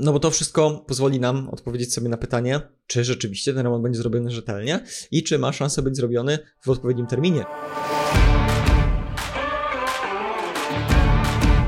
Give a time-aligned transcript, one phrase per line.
[0.00, 3.98] No bo to wszystko pozwoli nam odpowiedzieć sobie na pytanie, czy rzeczywiście ten remont będzie
[3.98, 7.44] zrobiony rzetelnie i czy ma szansę być zrobiony w odpowiednim terminie.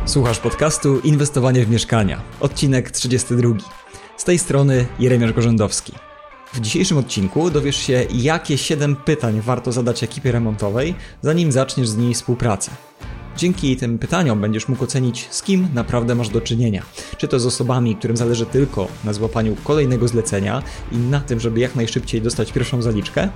[0.06, 3.48] Słuchasz podcastu Inwestowanie w mieszkania, odcinek 32.
[4.16, 5.92] Z tej strony Jeremiasz Gorzędowski.
[6.52, 11.96] W dzisiejszym odcinku dowiesz się, jakie 7 pytań warto zadać ekipie remontowej, zanim zaczniesz z
[11.96, 12.70] niej współpracę.
[13.40, 16.82] Dzięki tym pytaniom będziesz mógł ocenić, z kim naprawdę masz do czynienia.
[17.16, 21.60] Czy to z osobami, którym zależy tylko na złapaniu kolejnego zlecenia i na tym, żeby
[21.60, 23.28] jak najszybciej dostać pierwszą zaliczkę,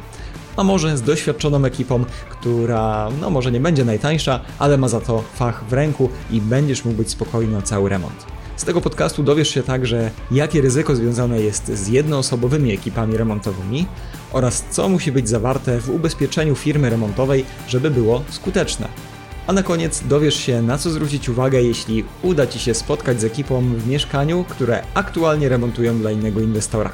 [0.56, 5.23] a może z doświadczoną ekipą, która no może nie będzie najtańsza, ale ma za to
[5.34, 8.27] fach w ręku i będziesz mógł być spokojny na cały remont.
[8.57, 13.87] Z tego podcastu dowiesz się także, jakie ryzyko związane jest z jednoosobowymi ekipami remontowymi
[14.32, 19.13] oraz co musi być zawarte w ubezpieczeniu firmy remontowej, żeby było skuteczne.
[19.47, 23.25] A na koniec dowiesz się, na co zwrócić uwagę, jeśli uda Ci się spotkać z
[23.25, 26.91] ekipą w mieszkaniu, które aktualnie remontują dla innego inwestora.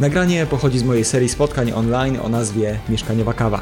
[0.00, 3.60] Nagranie pochodzi z mojej serii spotkań online o nazwie Mieszkaniowa Kawa.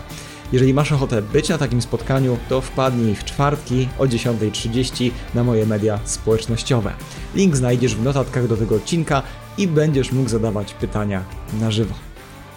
[0.53, 5.67] Jeżeli masz ochotę być na takim spotkaniu, to wpadnij w czwartki o 10.30 na moje
[5.67, 6.93] media społecznościowe.
[7.35, 9.23] Link znajdziesz w notatkach do tego odcinka
[9.59, 11.25] i będziesz mógł zadawać pytania
[11.61, 11.95] na żywo.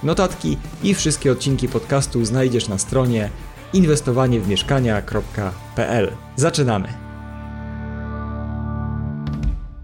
[0.03, 3.29] Notatki i wszystkie odcinki podcastu znajdziesz na stronie
[3.73, 6.11] inwestowaniewmieszkania.pl.
[6.35, 6.87] Zaczynamy!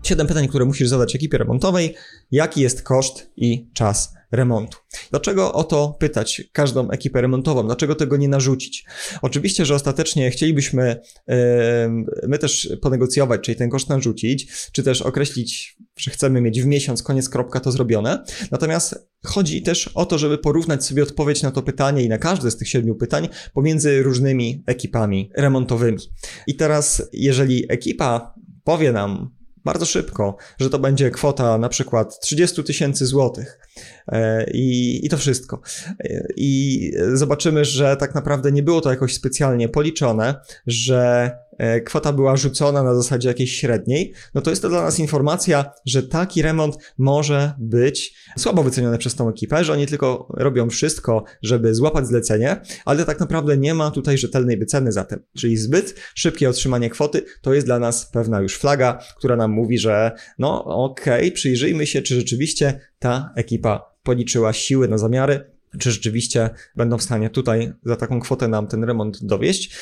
[0.03, 1.95] 7 pytań, które musisz zadać ekipie remontowej.
[2.31, 4.78] Jaki jest koszt i czas remontu?
[5.09, 7.64] Dlaczego o to pytać każdą ekipę remontową?
[7.64, 8.86] Dlaczego tego nie narzucić?
[9.22, 11.02] Oczywiście, że ostatecznie chcielibyśmy
[12.27, 17.03] my też ponegocjować, czyli ten koszt narzucić, czy też określić, że chcemy mieć w miesiąc,
[17.03, 18.23] koniec, kropka, to zrobione.
[18.52, 22.52] Natomiast chodzi też o to, żeby porównać sobie odpowiedź na to pytanie i na każde
[22.52, 25.97] z tych siedmiu pytań pomiędzy różnymi ekipami remontowymi.
[26.47, 28.33] I teraz, jeżeli ekipa
[28.64, 33.59] powie nam, bardzo szybko, że to będzie kwota na przykład 30 tysięcy złotych
[34.08, 35.61] e, i, i to wszystko.
[35.99, 40.36] E, I zobaczymy, że tak naprawdę nie było to jakoś specjalnie policzone,
[40.67, 41.31] że
[41.86, 46.04] kwota była rzucona na zasadzie jakiejś średniej, no to jest to dla nas informacja, że
[46.04, 51.76] taki remont może być słabo wyceniony przez tą ekipę, że oni tylko robią wszystko, żeby
[51.76, 55.20] złapać zlecenie, ale tak naprawdę nie ma tutaj rzetelnej wyceny za tym.
[55.38, 59.77] Czyli zbyt szybkie otrzymanie kwoty to jest dla nas pewna już flaga, która nam mówi,
[59.77, 65.91] że no okej, okay, przyjrzyjmy się, czy rzeczywiście ta ekipa policzyła siły na zamiary czy
[65.91, 69.75] rzeczywiście będą w stanie tutaj za taką kwotę nam ten remont dowieść.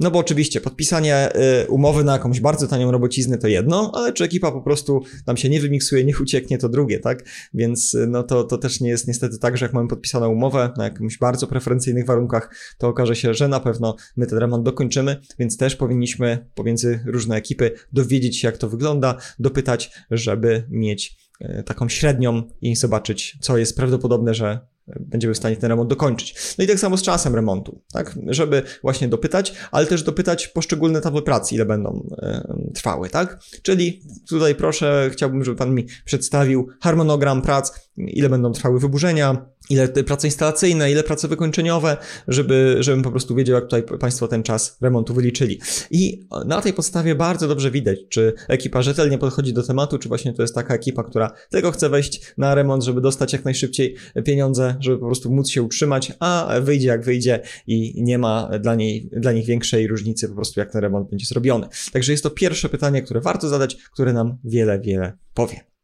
[0.00, 1.28] No bo oczywiście podpisanie
[1.64, 5.36] y, umowy na jakąś bardzo tanią robociznę to jedno, ale czy ekipa po prostu nam
[5.36, 7.24] się nie wymiksuje, nie ucieknie, to drugie, tak?
[7.54, 10.72] Więc y, no to, to też nie jest niestety tak, że jak mamy podpisaną umowę
[10.76, 15.20] na jakimś bardzo preferencyjnych warunkach, to okaże się, że na pewno my ten remont dokończymy,
[15.38, 21.62] więc też powinniśmy pomiędzy różne ekipy dowiedzieć się, jak to wygląda, dopytać, żeby mieć y,
[21.66, 24.60] taką średnią i zobaczyć, co jest prawdopodobne, że
[25.00, 26.54] będziemy w stanie ten remont dokończyć.
[26.58, 28.18] No i tak samo z czasem remontu, tak?
[28.26, 33.38] Żeby właśnie dopytać, ale też dopytać poszczególne etapy pracy, ile będą e, trwały, tak?
[33.62, 39.88] Czyli tutaj proszę, chciałbym, żeby Pan mi przedstawił harmonogram prac, ile będą trwały wyburzenia, ile
[39.88, 41.96] prace instalacyjne, ile prace wykończeniowe,
[42.28, 45.60] żeby, żebym po prostu wiedział, jak tutaj Państwo ten czas remontu wyliczyli.
[45.90, 50.32] I na tej podstawie bardzo dobrze widać, czy ekipa rzetelnie podchodzi do tematu, czy właśnie
[50.32, 54.76] to jest taka ekipa, która tylko chce wejść na remont, żeby dostać jak najszybciej pieniądze,
[54.80, 59.10] żeby po prostu móc się utrzymać, a wyjdzie jak wyjdzie i nie ma dla, niej,
[59.12, 61.68] dla nich większej różnicy po prostu, jak ten remont będzie zrobiony.
[61.92, 65.77] Także jest to pierwsze pytanie, które warto zadać, które nam wiele, wiele powie.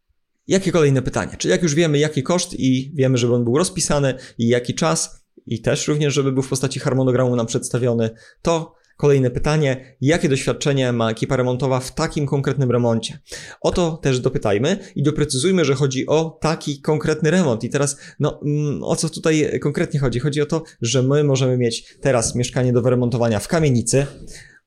[0.47, 1.37] Jakie kolejne pytanie?
[1.39, 5.25] Czyli jak już wiemy, jaki koszt i wiemy, żeby on był rozpisany i jaki czas,
[5.47, 8.11] i też również, żeby był w postaci harmonogramu nam przedstawiony,
[8.43, 13.19] to Kolejne pytanie, jakie doświadczenie ma ekipa remontowa w takim konkretnym remoncie?
[13.61, 17.65] O to też dopytajmy i doprecyzujmy, że chodzi o taki konkretny remont.
[17.65, 20.21] I teraz, no, mm, o co tutaj konkretnie chodzi?
[20.21, 24.07] Chodzi o to, że my możemy mieć teraz mieszkanie do wyremontowania w kamienicy,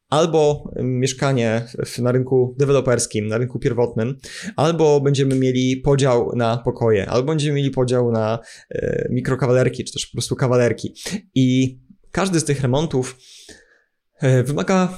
[0.10, 1.66] albo mieszkanie
[1.98, 4.18] na rynku deweloperskim, na rynku pierwotnym,
[4.56, 8.40] albo będziemy mieli podział na pokoje, albo będziemy mieli podział na
[8.70, 10.94] e, mikrokawalerki, czy też po prostu kawalerki.
[11.36, 11.78] I
[12.12, 13.18] każdy z tych remontów
[14.22, 14.98] e, wymaga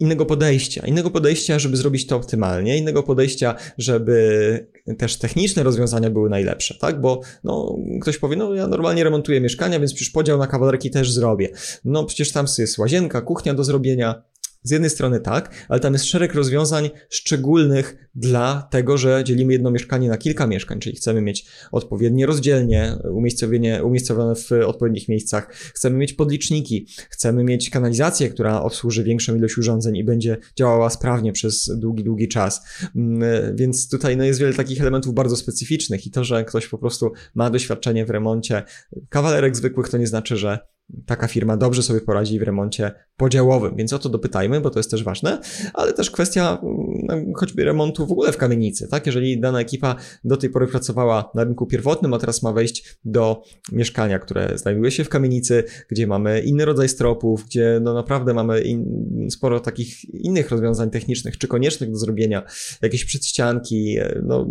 [0.00, 4.66] innego podejścia, innego podejścia, żeby zrobić to optymalnie, innego podejścia, żeby
[4.98, 7.00] też techniczne rozwiązania były najlepsze, tak?
[7.00, 11.12] Bo no, ktoś powie, no ja normalnie remontuję mieszkania, więc przecież podział na kawalerki też
[11.12, 11.48] zrobię.
[11.84, 14.22] No przecież tam jest łazienka, kuchnia do zrobienia,
[14.62, 19.70] Z jednej strony tak, ale tam jest szereg rozwiązań szczególnych dla tego, że dzielimy jedno
[19.70, 25.96] mieszkanie na kilka mieszkań, czyli chcemy mieć odpowiednie rozdzielnie, umiejscowienie, umiejscowione w odpowiednich miejscach, chcemy
[25.96, 31.70] mieć podliczniki, chcemy mieć kanalizację, która obsłuży większą ilość urządzeń i będzie działała sprawnie przez
[31.76, 32.60] długi, długi czas.
[32.96, 36.78] Mm, więc tutaj no, jest wiele takich elementów bardzo specyficznych i to, że ktoś po
[36.78, 38.62] prostu ma doświadczenie w remoncie
[39.08, 40.58] kawalerek zwykłych, to nie znaczy, że
[41.06, 44.90] taka firma dobrze sobie poradzi w remoncie podziałowym, więc o to dopytajmy, bo to jest
[44.90, 45.40] też ważne,
[45.74, 46.58] ale też kwestia
[47.02, 49.06] no, choćby remontu w ogóle w kamienicy, tak?
[49.06, 53.42] Jeżeli dana ekipa do tej pory pracowała na rynku pierwotnym, a teraz ma wejść do
[53.72, 58.60] mieszkania, które znajduje się w kamienicy, gdzie mamy inny rodzaj stropów, gdzie no naprawdę mamy
[58.60, 58.84] in,
[59.30, 62.42] sporo takich innych rozwiązań technicznych, czy koniecznych do zrobienia,
[62.82, 64.46] jakieś przedścianki, no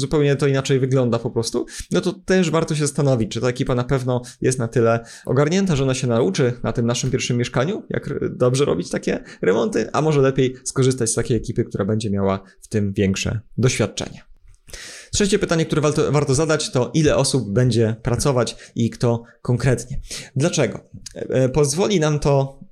[0.00, 3.74] zupełnie to inaczej wygląda po prostu, no to też warto się zastanowić, czy ta ekipa
[3.74, 7.82] na pewno jest na tyle ogarnięta, że ona się nauczy na tym naszym pierwszym mieszkaniu,
[7.90, 12.40] jak dobrze robić takie remonty, a może lepiej skorzystać z takiej ekipy, która będzie miała
[12.60, 14.22] w tym większe doświadczenie.
[15.12, 20.00] Trzecie pytanie, które warto, warto, zadać, to ile osób będzie pracować i kto konkretnie.
[20.36, 20.80] Dlaczego?
[21.14, 22.69] E, pozwoli nam to E,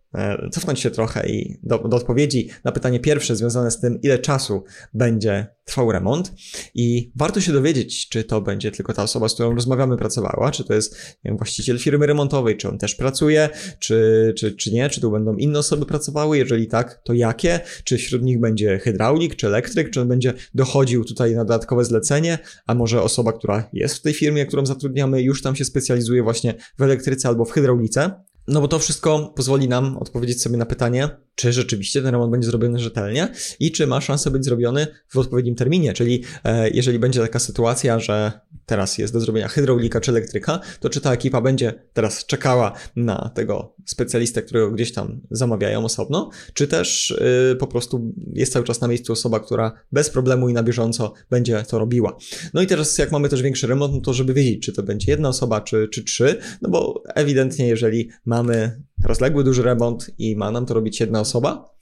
[0.52, 4.64] cofnąć się trochę i do, do, odpowiedzi na pytanie pierwsze związane z tym, ile czasu
[4.94, 6.32] będzie trwał remont.
[6.74, 10.64] I warto się dowiedzieć, czy to będzie tylko ta osoba, z którą rozmawiamy, pracowała, czy
[10.64, 15.00] to jest wiem, właściciel firmy remontowej, czy on też pracuje, czy, czy, czy nie, czy
[15.00, 16.38] tu będą inne osoby pracowały.
[16.38, 17.60] Jeżeli tak, to jakie?
[17.84, 22.38] Czy wśród nich będzie hydraulik, czy elektryk, czy on będzie dochodził tutaj na dodatkowe zlecenie,
[22.66, 26.54] a może osoba, która jest w tej firmie, którą zatrudniamy, już tam się specjalizuje właśnie
[26.78, 28.27] w elektryce albo w hydraulice.
[28.48, 32.48] No bo to wszystko pozwoli nam odpowiedzieć sobie na pytanie, czy rzeczywiście ten remont będzie
[32.48, 33.28] zrobiony rzetelnie
[33.60, 35.92] i czy ma szansę być zrobiony w odpowiednim terminie.
[35.92, 38.32] Czyli e, jeżeli będzie taka sytuacja, że
[38.66, 43.30] teraz jest do zrobienia hydraulika czy elektryka, to czy ta ekipa będzie teraz czekała na
[43.34, 48.80] tego specjalistę, którego gdzieś tam zamawiają osobno, czy też y, po prostu jest cały czas
[48.80, 52.16] na miejscu osoba, która bez problemu i na bieżąco będzie to robiła.
[52.54, 55.12] No i teraz jak mamy też większy remont, no to żeby wiedzieć, czy to będzie
[55.12, 60.50] jedna osoba, czy, czy trzy, no bo ewidentnie jeżeli mamy rozległy duży remont i ma
[60.50, 61.77] nam to robić jedna osoba,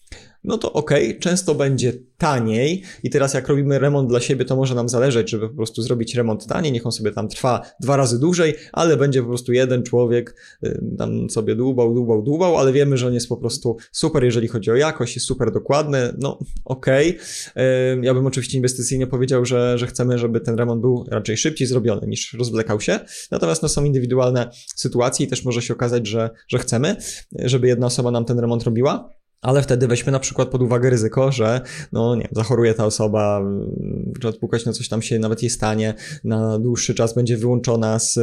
[0.46, 0.90] no to ok,
[1.20, 5.48] często będzie taniej i teraz jak robimy remont dla siebie, to może nam zależeć, żeby
[5.48, 9.22] po prostu zrobić remont taniej, niech on sobie tam trwa dwa razy dłużej, ale będzie
[9.22, 10.36] po prostu jeden człowiek
[10.98, 14.70] tam sobie dłubał, dłubał, dłubał, ale wiemy, że on jest po prostu super, jeżeli chodzi
[14.70, 16.86] o jakość, jest super dokładny, no ok.
[18.02, 22.06] Ja bym oczywiście inwestycyjnie powiedział, że, że chcemy, żeby ten remont był raczej szybciej zrobiony
[22.06, 23.00] niż rozwlekał się,
[23.30, 26.96] natomiast no, są indywidualne sytuacje i też może się okazać, że, że chcemy,
[27.32, 31.32] żeby jedna osoba nam ten remont robiła, ale wtedy weźmy na przykład pod uwagę ryzyko,
[31.32, 31.60] że
[31.92, 33.42] no nie zachoruje ta osoba,
[34.20, 35.94] czy odpukać, no coś tam się nawet jej stanie,
[36.24, 38.18] na dłuższy czas będzie wyłączona z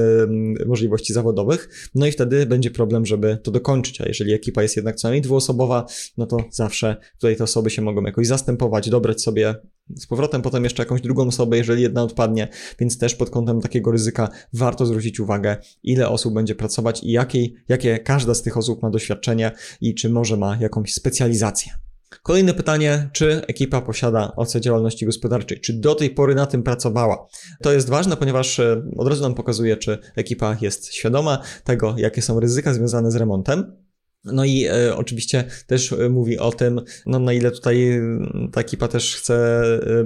[0.67, 4.95] możliwości zawodowych, no i wtedy będzie problem, żeby to dokończyć, a jeżeli ekipa jest jednak
[4.95, 5.85] co najmniej dwuosobowa,
[6.17, 9.55] no to zawsze tutaj te osoby się mogą jakoś zastępować, dobrać sobie
[9.95, 12.47] z powrotem potem jeszcze jakąś drugą osobę, jeżeli jedna odpadnie,
[12.79, 17.55] więc też pod kątem takiego ryzyka warto zwrócić uwagę, ile osób będzie pracować i jakiej,
[17.69, 19.51] jakie każda z tych osób ma doświadczenie
[19.81, 21.71] i czy może ma jakąś specjalizację.
[22.23, 27.27] Kolejne pytanie, czy ekipa posiada OC działalności gospodarczej, czy do tej pory na tym pracowała?
[27.61, 32.21] To jest ważne, ponieważ e, od razu nam pokazuje, czy ekipa jest świadoma tego, jakie
[32.21, 33.75] są ryzyka związane z remontem,
[34.25, 38.01] no i e, oczywiście też e, mówi o tym, no na ile tutaj e,
[38.51, 40.05] ta ekipa też chce e,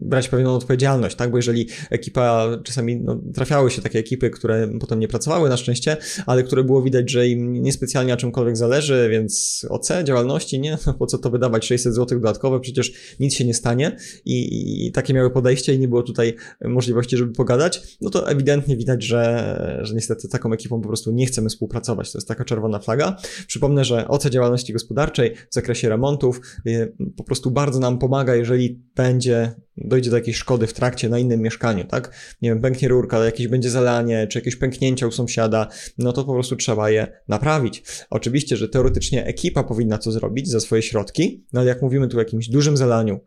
[0.00, 1.30] brać pewną odpowiedzialność, tak?
[1.30, 5.96] Bo jeżeli ekipa, czasami no, trafiały się takie ekipy, które potem nie pracowały na szczęście,
[6.26, 10.78] ale które było widać, że im niespecjalnie na czymkolwiek zależy, więc OC działalności, nie?
[10.98, 15.14] Po co to wydawać 600 zł dodatkowe, przecież nic się nie stanie i, i takie
[15.14, 16.34] miały podejście i nie było tutaj
[16.64, 21.26] możliwości, żeby pogadać, no to ewidentnie widać, że, że niestety taką ekipą po prostu nie
[21.26, 22.12] chcemy współpracować.
[22.12, 23.11] To jest taka czerwona flaga.
[23.46, 28.82] Przypomnę, że OC działalności gospodarczej w zakresie remontów y, po prostu bardzo nam pomaga, jeżeli
[28.96, 32.14] będzie, dojdzie do jakiejś szkody w trakcie na innym mieszkaniu, tak?
[32.42, 36.32] Nie wiem, pęknie rurka, jakieś będzie zalanie, czy jakieś pęknięcia u sąsiada, no to po
[36.32, 37.82] prostu trzeba je naprawić.
[38.10, 42.16] Oczywiście, że teoretycznie ekipa powinna to zrobić za swoje środki, no ale jak mówimy tu
[42.16, 43.20] o jakimś dużym zalaniu,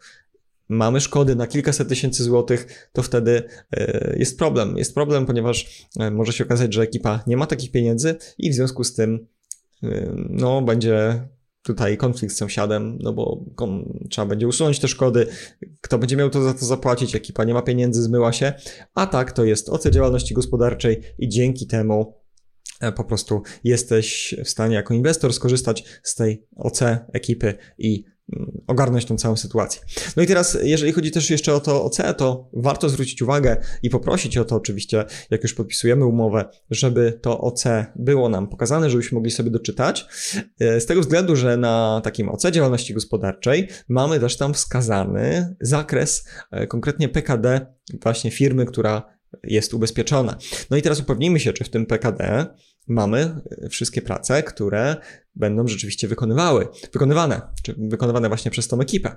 [0.69, 3.43] mamy szkody na kilkaset tysięcy złotych, to wtedy
[3.77, 4.77] y, jest problem.
[4.77, 8.53] Jest problem, ponieważ y, może się okazać, że ekipa nie ma takich pieniędzy i w
[8.53, 9.27] związku z tym
[10.29, 11.27] no będzie
[11.65, 13.45] tutaj konflikt z sąsiadem, no bo
[14.09, 15.27] trzeba będzie usunąć te szkody,
[15.81, 18.53] kto będzie miał to za to zapłacić, ekipa nie ma pieniędzy, zmyła się,
[18.93, 22.21] a tak to jest OC działalności gospodarczej i dzięki temu
[22.81, 26.81] e, po prostu jesteś w stanie jako inwestor skorzystać z tej OC
[27.13, 28.14] ekipy i
[28.67, 29.81] ogarnąć tą całą sytuację.
[30.17, 33.89] No i teraz, jeżeli chodzi też jeszcze o to OC, to warto zwrócić uwagę i
[33.89, 37.63] poprosić o to oczywiście, jak już podpisujemy umowę, żeby to OC
[37.95, 40.05] było nam pokazane, żebyśmy mogli sobie doczytać.
[40.59, 46.27] E, z tego względu, że na takim OC działalności gospodarczej mamy też tam wskazany zakres,
[46.51, 47.65] e, konkretnie PKD
[48.01, 50.37] właśnie firmy, która jest ubezpieczona.
[50.69, 52.45] No i teraz upewnijmy się, czy w tym PKD
[52.87, 54.95] mamy e, wszystkie prace, które
[55.35, 59.15] będą rzeczywiście wykonywały, wykonywane, czy wykonywane właśnie przez tą ekipę.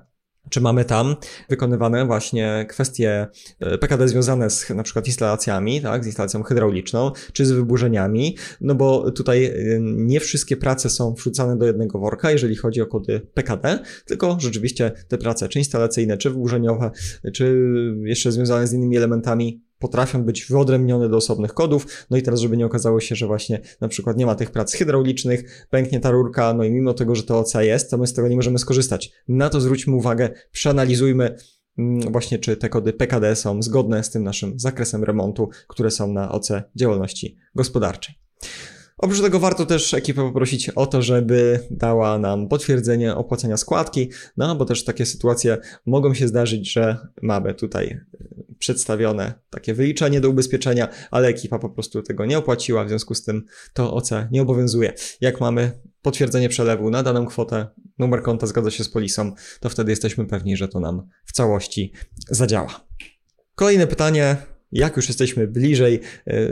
[0.50, 1.16] Czy mamy tam
[1.48, 3.26] wykonywane właśnie kwestie
[3.60, 8.74] e, PKD związane z na przykład instalacjami, tak, z instalacją hydrauliczną, czy z wyburzeniami, no
[8.74, 13.20] bo tutaj e, nie wszystkie prace są wrzucane do jednego worka, jeżeli chodzi o kody
[13.34, 16.90] PKD, tylko rzeczywiście te prace, czy instalacyjne, czy wyburzeniowe,
[17.32, 17.58] czy
[18.04, 22.06] jeszcze związane z innymi elementami potrafią być wyodrębnione do osobnych kodów.
[22.10, 24.72] No i teraz, żeby nie okazało się, że właśnie na przykład nie ma tych prac
[24.72, 28.12] hydraulicznych, pęknie ta rurka, no i mimo tego, że to OC jest, to my z
[28.12, 29.12] tego nie możemy skorzystać.
[29.28, 31.36] Na to zwróćmy uwagę, przeanalizujmy
[31.78, 36.12] mm, właśnie, czy te kody PKD są zgodne z tym naszym zakresem remontu, które są
[36.12, 38.14] na OC działalności gospodarczej.
[38.98, 44.56] Oprócz tego warto też ekipę poprosić o to, żeby dała nam potwierdzenie opłacenia składki, no
[44.56, 48.00] bo też takie sytuacje mogą się zdarzyć, że mamy tutaj
[48.58, 53.24] przedstawione takie wyliczenie do ubezpieczenia, ale ekipa po prostu tego nie opłaciła, w związku z
[53.24, 54.92] tym to OC nie obowiązuje.
[55.20, 57.66] Jak mamy potwierdzenie przelewu na daną kwotę,
[57.98, 61.92] numer konta zgadza się z polisą, to wtedy jesteśmy pewni, że to nam w całości
[62.28, 62.80] zadziała.
[63.54, 64.36] Kolejne pytanie,
[64.72, 66.48] jak już jesteśmy bliżej e,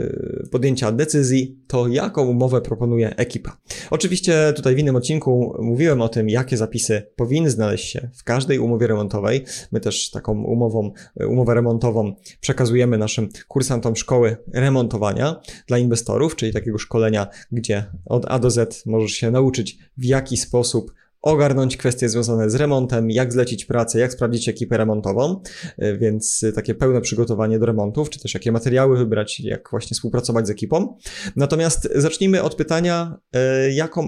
[0.51, 3.57] podjęcia decyzji, to jaką umowę proponuje ekipa.
[3.89, 8.59] Oczywiście tutaj w innym odcinku mówiłem o tym, jakie zapisy powinny znaleźć się w każdej
[8.59, 9.43] umowie remontowej.
[9.71, 16.53] My też taką umową, e, umowę remontową przekazujemy naszym kursantom szkoły remontowania dla inwestorów, czyli
[16.53, 22.09] takiego szkolenia, gdzie od A do Z możesz się nauczyć, w jaki sposób ogarnąć kwestie
[22.09, 25.41] związane z remontem, jak zlecić pracę, jak sprawdzić ekipę remontową,
[25.77, 30.47] e, więc takie pełne przygotowanie do remontów, czy też jakie materiały wybrać, jak właśnie współpracować
[30.47, 30.97] z ekipą.
[31.35, 34.07] Natomiast zacznijmy od pytania, e, jaką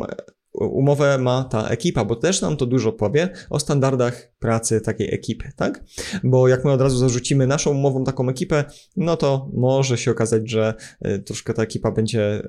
[0.53, 5.51] umowę ma ta ekipa, bo też nam to dużo powie o standardach pracy takiej ekipy,
[5.55, 5.83] tak?
[6.23, 10.49] Bo jak my od razu zarzucimy naszą umową taką ekipę, no to może się okazać,
[10.49, 12.47] że e, troszkę ta ekipa będzie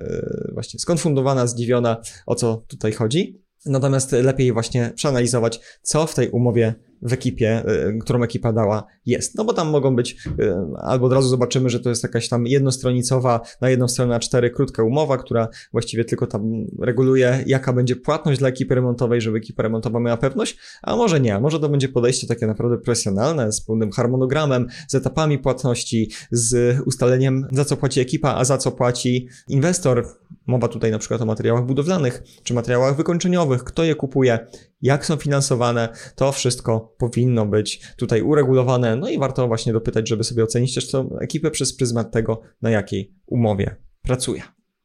[0.53, 3.41] właśnie skonfundowana, zdziwiona, o co tutaj chodzi.
[3.65, 9.35] Natomiast lepiej właśnie przeanalizować, co w tej umowie w ekipie, y, którą ekipa dała, jest.
[9.35, 12.47] No bo tam mogą być, y, albo od razu zobaczymy, że to jest jakaś tam
[12.47, 18.39] jednostronicowa, na jedną stronę A4 krótka umowa, która właściwie tylko tam reguluje, jaka będzie płatność
[18.39, 22.27] dla ekipy remontowej, żeby ekipa remontowa miała pewność, a może nie, może to będzie podejście
[22.27, 28.35] takie naprawdę profesjonalne, z pełnym harmonogramem, z etapami płatności, z ustaleniem, za co płaci ekipa,
[28.35, 30.07] a za co płaci inwestor.
[30.47, 34.47] Mowa tutaj na przykład o materiałach budowlanych, czy materiałach wykończeniowych, kto je kupuje,
[34.81, 38.95] jak są finansowane, to wszystko powinno być tutaj uregulowane.
[38.95, 42.69] No i warto właśnie dopytać, żeby sobie ocenić też tą ekipę przez pryzmat tego, na
[42.69, 44.41] jakiej umowie pracuje.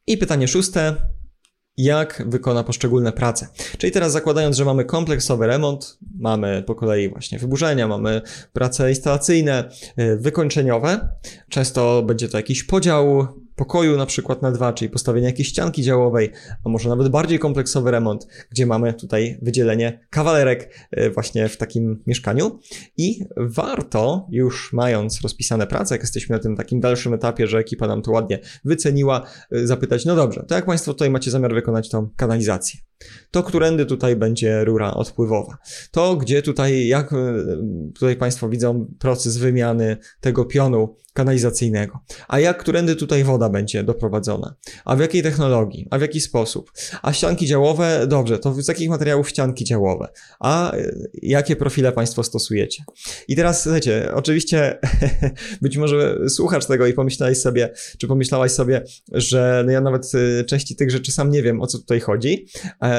[0.06, 0.96] I pytanie szóste,
[1.76, 3.48] jak wykona poszczególne prace.
[3.78, 8.22] Czyli teraz zakładając, że mamy kompleksowy remont, mamy po kolei właśnie wyburzenia, mamy
[8.52, 11.08] prace instalacyjne, y, wykończeniowe.
[11.48, 13.26] Często będzie to jakiś podział
[13.56, 16.32] pokoju na przykład na dwa, czyli postawienie jakiejś ścianki działowej,
[16.64, 22.02] a może nawet bardziej kompleksowy remont, gdzie mamy tutaj wydzielenie kawalerek e, właśnie w takim
[22.06, 22.58] mieszkaniu
[22.96, 27.86] i warto już mając rozpisane prace, jak jesteśmy na tym takim dalszym etapie, że ekipa
[27.86, 31.88] nam to ładnie wyceniła, e, zapytać, no dobrze, to jak Państwo tutaj macie zamiar wykonać
[31.88, 32.80] tą kanalizację?
[33.30, 35.58] To, którędy tutaj będzie rura odpływowa.
[35.90, 37.16] To, gdzie tutaj, jak e,
[37.94, 42.00] tutaj Państwo widzą proces wymiany tego pionu kanalizacyjnego.
[42.28, 44.54] A jak, którędy tutaj woda będzie doprowadzona?
[44.84, 45.88] A w jakiej technologii?
[45.90, 46.72] A w jaki sposób?
[47.02, 50.08] A ścianki działowe, dobrze, to z jakich materiałów ścianki działowe?
[50.40, 52.84] A e, jakie profile Państwo stosujecie?
[53.28, 54.78] I teraz, słuchajcie, oczywiście
[55.62, 60.44] być może słuchasz tego i pomyślałeś sobie, czy pomyślałaś sobie, że no ja nawet e,
[60.44, 62.46] części tych rzeczy sam nie wiem, o co tutaj chodzi,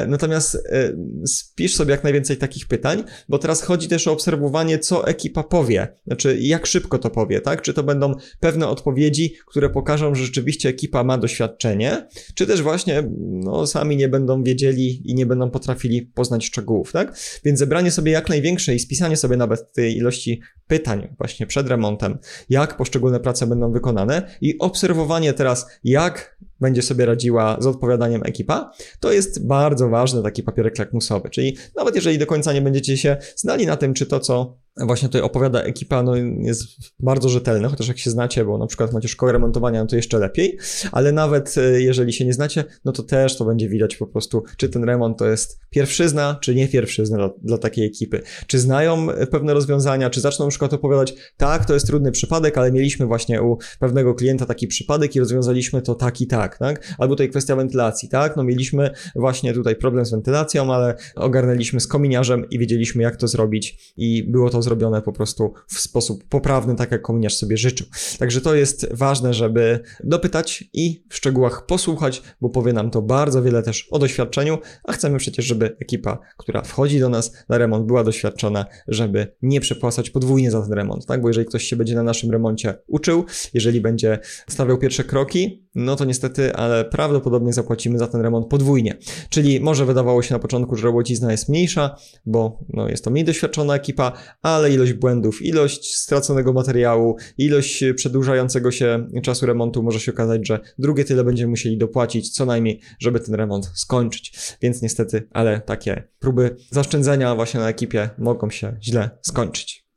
[0.08, 0.94] natomiast e,
[1.25, 5.88] spisz sobie jak najwięcej takich pytań, bo teraz chodzi też o obserwowanie, co ekipa powie,
[6.08, 7.62] znaczy jak szybko to powie, tak?
[7.62, 13.03] Czy to będą pewne odpowiedzi, które pokażą, że rzeczywiście ekipa ma doświadczenie, czy też właśnie
[13.20, 17.17] no, sami nie będą wiedzieli i nie będą potrafili poznać szczegółów, tak?
[17.46, 22.17] Więc zebranie sobie jak największej i spisanie sobie nawet tej ilości pytań właśnie przed remontem,
[22.50, 28.72] jak poszczególne prace będą wykonane i obserwowanie teraz, jak będzie sobie radziła z odpowiadaniem ekipa,
[29.00, 31.30] to jest bardzo ważny taki papierek lakmusowy.
[31.30, 35.07] Czyli nawet jeżeli do końca nie będziecie się znali na tym, czy to, co właśnie
[35.07, 36.63] tutaj opowiada ekipa, no jest
[37.00, 40.19] bardzo rzetelny, chociaż jak się znacie, bo na przykład macie szkołę remontowania, no to jeszcze
[40.19, 40.57] lepiej,
[40.91, 44.43] ale nawet e, jeżeli się nie znacie, no to też to będzie widać po prostu,
[44.57, 48.22] czy ten remont to jest pierwszyzna, czy nie pierwszyzna dla, dla takiej ekipy.
[48.48, 52.72] Czy znają pewne rozwiązania, czy zaczną na przykład opowiadać, tak, to jest trudny przypadek, ale
[52.72, 56.96] mieliśmy właśnie u pewnego klienta taki przypadek i rozwiązaliśmy to tak i tak, tak?
[56.98, 58.36] Albo tutaj kwestia wentylacji, tak?
[58.36, 63.27] No mieliśmy właśnie tutaj problem z wentylacją, ale ogarnęliśmy z kominiarzem i wiedzieliśmy, jak to
[63.27, 67.88] zrobić i było to zrobione po prostu w sposób poprawny, tak jak kominiarz sobie życzył.
[68.20, 73.44] Także to jest ważne, żeby dopytać i w szczegółach posłuchać, bo powie nam to bardzo
[73.44, 77.86] wiele też o doświadczeniu, a chcemy przecież, żeby ekipa, która wchodzi do nas na remont,
[77.86, 81.22] była doświadczona, żeby nie przepłacać podwójnie za ten remont, tak?
[81.22, 84.20] Bo jeżeli ktoś się będzie na naszym remoncie uczył, jeżeli będzie
[84.50, 88.98] stawiał pierwsze kroki, no to niestety, ale prawdopodobnie zapłacimy za ten remont podwójnie.
[89.30, 91.96] Czyli może wydawało się na początku, że robocizna jest mniejsza,
[92.26, 94.12] bo no, jest to mniej doświadczona ekipa,
[94.58, 100.60] ale ilość błędów, ilość straconego materiału, ilość przedłużającego się czasu remontu może się okazać, że
[100.80, 104.40] drugie tyle będziemy musieli dopłacić co najmniej, żeby ten remont skończyć.
[104.62, 109.88] Więc niestety, ale takie próby zaszczędzenia właśnie na ekipie mogą się źle skończyć.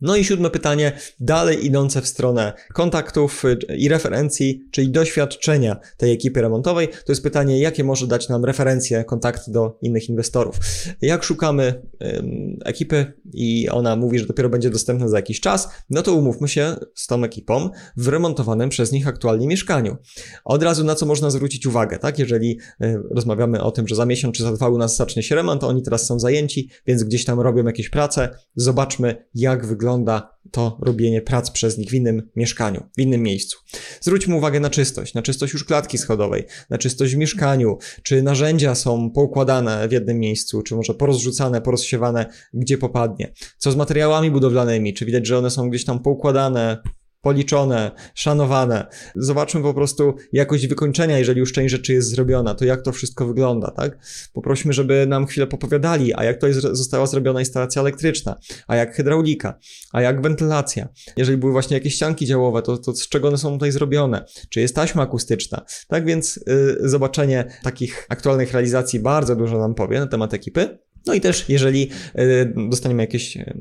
[0.00, 6.12] No i siódme pytanie, dalej idące w stronę kontaktów y, i referencji, czyli doświadczenia tej
[6.12, 10.56] ekipy remontowej, to jest pytanie, jakie może dać nam referencje, kontakty do innych inwestorów.
[11.02, 16.02] Jak szukamy ym, ekipy i ona mówi, że dopiero będzie dostępna za jakiś czas, no
[16.02, 19.96] to umówmy się z tą ekipą w remontowanym przez nich aktualnie mieszkaniu.
[20.44, 22.18] Od razu na co można zwrócić uwagę, tak?
[22.18, 25.34] Jeżeli y, rozmawiamy o tym, że za miesiąc czy za dwa u nas zacznie się
[25.34, 30.38] remont, oni teraz są zajęci, więc gdzieś tam robią jakieś prace, zobaczmy jak wygląda wygląda
[30.50, 33.58] to robienie prac przez nich w innym mieszkaniu, w innym miejscu.
[34.00, 38.74] Zwróćmy uwagę na czystość, na czystość już klatki schodowej, na czystość w mieszkaniu, czy narzędzia
[38.74, 43.32] są poukładane w jednym miejscu, czy może porozrzucane, porozsiewane, gdzie popadnie.
[43.58, 46.82] Co z materiałami budowlanymi, czy widać, że one są gdzieś tam poukładane,
[47.20, 48.86] policzone, szanowane.
[49.16, 53.26] Zobaczmy po prostu jakość wykończenia, jeżeli już część rzeczy jest zrobiona, to jak to wszystko
[53.26, 53.98] wygląda, tak?
[54.32, 58.94] Poprośmy, żeby nam chwilę popowiadali, a jak to jest, została zrobiona instalacja elektryczna, a jak
[58.94, 59.58] hydraulika,
[59.92, 60.88] a jak wentylacja.
[61.16, 64.24] Jeżeli były właśnie jakieś ścianki działowe, to, to z czego one są tutaj zrobione?
[64.48, 65.64] Czy jest taśma akustyczna?
[65.88, 70.78] Tak więc yy, zobaczenie takich aktualnych realizacji bardzo dużo nam powie na temat ekipy.
[71.06, 73.54] No i też, jeżeli y, dostaniemy jakieś y,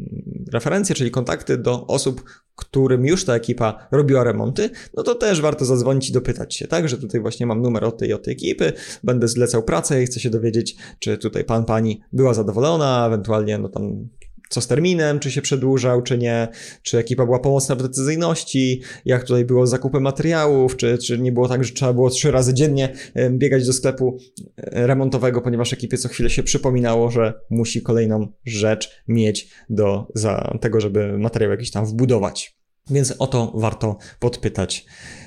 [0.54, 2.24] referencje, czyli kontakty do osób,
[2.56, 6.90] którym już ta ekipa robiła remonty, no to też warto zadzwonić i dopytać się, tak,
[6.90, 10.20] że tutaj właśnie mam numer od tej od tej ekipy, będę zlecał pracę i chcę
[10.20, 14.08] się dowiedzieć, czy tutaj pan, pani była zadowolona, ewentualnie no tam
[14.50, 16.48] co z terminem, czy się przedłużał, czy nie,
[16.82, 21.32] czy ekipa była pomocna w decyzyjności, jak tutaj było z zakupem materiałów, czy, czy nie
[21.32, 22.94] było tak, że trzeba było trzy razy dziennie
[23.30, 24.18] biegać do sklepu
[24.58, 30.58] e, remontowego, ponieważ ekipie co chwilę się przypominało, że musi kolejną rzecz mieć do za
[30.62, 32.58] tego, żeby materiał jakiś tam wbudować.
[32.90, 34.86] Więc o to warto podpytać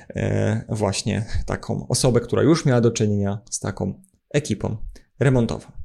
[0.08, 4.76] e, właśnie taką osobę, która już miała do czynienia z taką ekipą
[5.20, 5.79] remontową.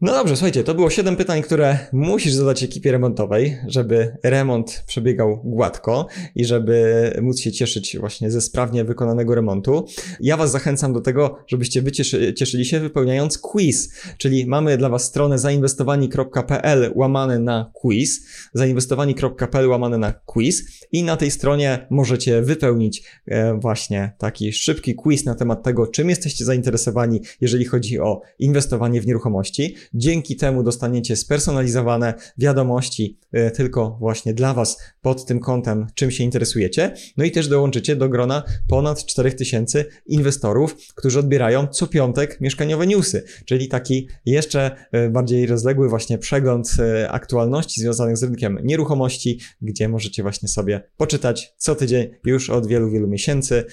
[0.00, 5.40] No dobrze, słuchajcie, to było 7 pytań, które musisz zadać ekipie remontowej, żeby remont przebiegał
[5.44, 9.86] gładko i żeby móc się cieszyć właśnie ze sprawnie wykonanego remontu.
[10.20, 14.88] Ja Was zachęcam do tego, żebyście wy cieszy, cieszyli się wypełniając quiz, czyli mamy dla
[14.88, 22.42] Was stronę zainwestowani.pl łamane na quiz, zainwestowani.pl łamane na quiz i na tej stronie możecie
[22.42, 28.20] wypełnić e, właśnie taki szybki quiz na temat tego, czym jesteście zainteresowani, jeżeli chodzi o
[28.38, 29.74] inwestowanie w nieruchomości.
[29.94, 36.24] Dzięki temu dostaniecie spersonalizowane wiadomości e, tylko właśnie dla Was pod tym kątem, czym się
[36.24, 36.94] interesujecie.
[37.16, 43.24] No i też dołączycie do grona ponad 4000 inwestorów, którzy odbierają co piątek mieszkaniowe newsy,
[43.44, 49.88] czyli taki jeszcze e, bardziej rozległy właśnie przegląd e, aktualności związanych z rynkiem nieruchomości, gdzie
[49.88, 53.64] możecie właśnie sobie poczytać co tydzień już od wielu, wielu miesięcy.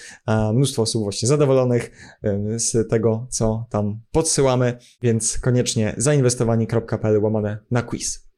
[0.54, 1.91] Mnóstwo osób właśnie zadowolonych
[2.58, 8.34] z tego, co tam podsyłamy, więc koniecznie zainwestowani.pl łamane na quiz.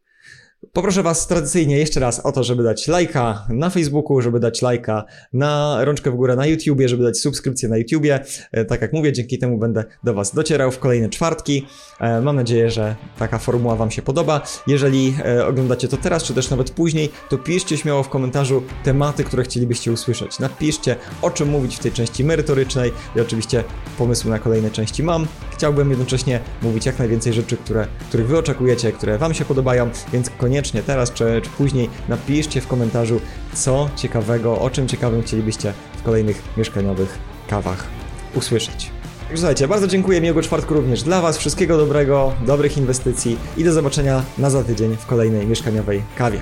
[0.73, 5.05] Poproszę Was tradycyjnie jeszcze raz o to, żeby dać lajka na Facebooku, żeby dać lajka
[5.33, 8.19] na rączkę w górę na YouTubie, żeby dać subskrypcję na YouTubie.
[8.51, 11.67] E, tak jak mówię, dzięki temu będę do Was docierał w kolejne czwartki.
[11.99, 14.41] E, mam nadzieję, że taka formuła Wam się podoba.
[14.67, 19.23] Jeżeli e, oglądacie to teraz, czy też nawet później, to piszcie śmiało w komentarzu tematy,
[19.23, 20.39] które chcielibyście usłyszeć.
[20.39, 23.63] Napiszcie, o czym mówić w tej części merytorycznej i oczywiście
[23.97, 25.27] pomysły na kolejne części mam.
[25.65, 30.29] Chciałbym jednocześnie mówić jak najwięcej rzeczy, które, których Wy oczekujecie, które Wam się podobają, więc
[30.29, 33.21] koniecznie teraz czy, czy później napiszcie w komentarzu,
[33.53, 37.87] co ciekawego, o czym ciekawym chcielibyście w kolejnych mieszkaniowych kawach
[38.35, 38.91] usłyszeć.
[39.35, 44.23] Słuchajcie, bardzo dziękuję, miłego czwartku również dla Was, wszystkiego dobrego, dobrych inwestycji i do zobaczenia
[44.37, 46.41] na za tydzień w kolejnej mieszkaniowej kawie.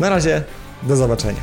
[0.00, 0.42] Na razie,
[0.82, 1.42] do zobaczenia.